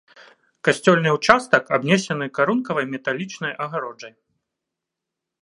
[0.69, 4.13] Касцёльны ўчастак абнесены карункавай металічнай агароджай.